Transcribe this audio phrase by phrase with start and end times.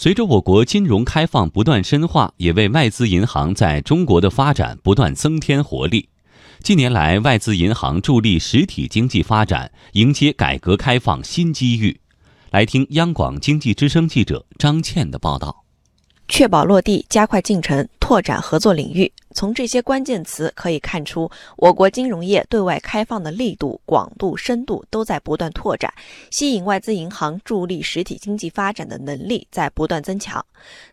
[0.00, 6.08] 随着我国金融开放不断深化，也为外资银行在中国的发展不断增添活力。
[6.62, 11.98] 近年来，外资银行助力实体经济发展，迎接改革开放新机遇。
[12.52, 15.64] 来听央广经济之声记者张倩的报道。
[16.28, 19.12] 确保落地，加快进程，拓展合作领域。
[19.38, 25.94] 从这些关键词可以看出，我国金融业对外开放的力度、广度、深度都在不断拓展，
[26.32, 30.44] 吸引外资银行助力实体经济发展的能力在不断增强。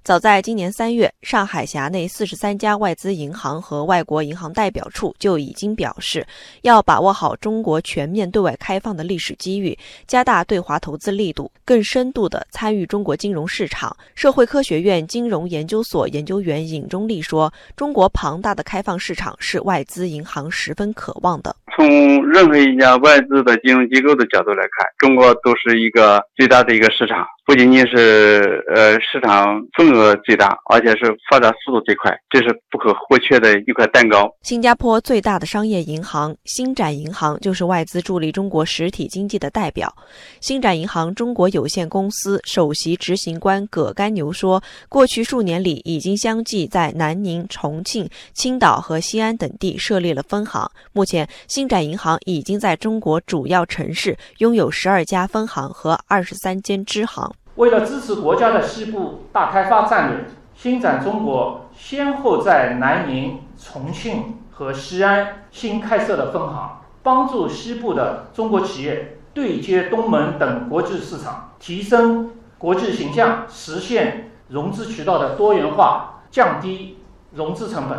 [0.03, 6.23] 早在今年三月，上海辖内四十三家外资银行和外国银行代表处就已经表示，
[6.61, 9.75] 要把握好中国全面对外开放的历史机遇，
[10.05, 13.97] 加大对华投资力度，更深度地参与中国金融市场。
[14.13, 21.55] 社会科学院金融研究所研究员尹中立说：“中国庞。”庞大的开放市场是外资银行十分渴望的。
[21.73, 21.87] 从
[22.27, 27.25] 任何一家外资的金融机构的角度来看，中国都是一个最大的一个市场。
[27.45, 34.27] 不仅仅是呃市场份额最大，而且是发展速度最快，这是不可或缺的一块蛋糕。
[34.41, 39.95] 新加坡最大的商业银行星展银行就是外资助力中国实体经济的代表。
[40.41, 50.67] 星展银行中国有限公司首席执行官葛干牛说：“过去数年里，已经相继在南宁、重庆、青岛和西安等地设立了分行。
[50.93, 76.97] 目前，星展银行已经在中国主要城市拥有十二家分行和二十三间支行。”为了支持国家的西部大开发战略，新展中国先后在南宁、重庆和西安新开设了分行，帮助西部的中国企业对接东盟等国际市场，提升国际形象，实现融资渠道的多元化，降低
[77.31, 77.97] 融资成本。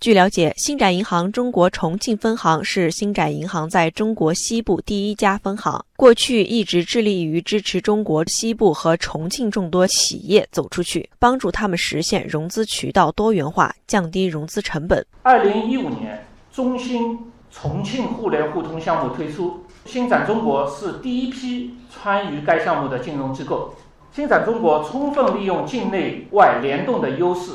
[0.00, 15.04] 据了解，星展银行中国重庆分行是星展银行在中国西部第一家分行，过去一直致力于支持中国西部和重庆众多企业走出去，帮助他们实现融资渠道多元化，降低融资成本。
[15.22, 17.18] 二零一五年，中兴
[17.50, 23.74] 重庆互联互通项目推出，星展中国是第一批参与该项目的金融机构。
[24.12, 27.52] 星展中国充分利用境内外联动的优势。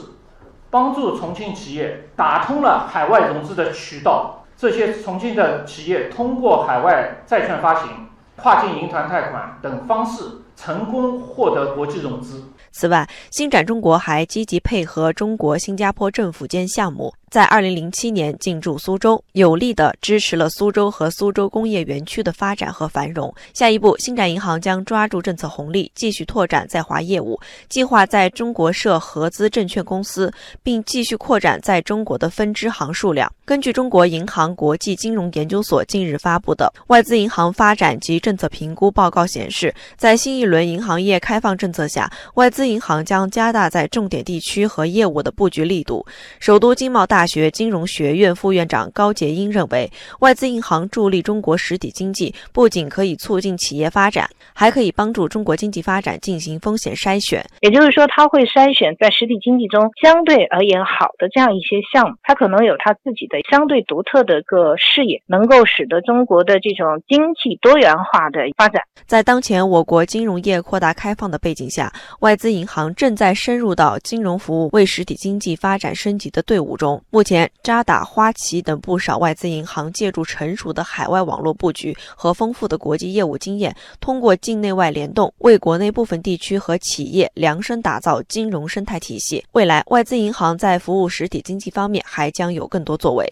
[0.71, 10.23] 帮助重庆企业打通了海外融资的渠道，这些重庆的企业通过海外债券发行、跨境银团贷款等方式，
[10.55, 12.43] 成功获得国际融资。
[12.71, 17.11] 此外，新展中国还积极配合中国新加坡政府间项目。
[17.29, 23.31] 在二零零七年进驻苏州，有力地支持了苏州和苏州工业园区的发展和繁荣。
[23.53, 33.31] 下一步，星展银行将抓住政策红利，继续拓展在华业务，计划在中国设合资证券公司，并继续扩展在中国的分支行数量。
[33.45, 46.03] 根据中国银行国际金融研究所近日发布的《外资银行发展及政策评估报告》显示，在新一轮银行业开放政策下，外资银行将加大在重点地区和业务的布局力度。
[46.39, 47.18] 首都经贸大。
[47.19, 49.91] 大学金融学院副院长高杰英认为，
[50.21, 57.45] 外资银行助力中国实体经济，不仅可以促进企业发展，还可以帮助中国经济发展进行风险筛选。
[57.59, 68.81] 也就是说，他会筛选在实体经济中相对而言好的这样一些项目，他可能有他自己的相对独特的个视野，能够使得中国的这种经济多元化的发展。
[69.05, 71.91] 在当前我国金融业扩大开放的背景下，
[72.21, 77.03] 外资银行正在深入到金融服务为实体经济发展升级的队伍中。
[77.11, 89.43] 目前，渣打、花旗等不少外资银行借助成熟的海外网络布局和丰富的国际业务经验，通过境内外联动，为国内部分地区和企业量身打造金融生态体系。
[89.53, 93.27] 未来，外资银行在服务实体经济方面还将有更多作为。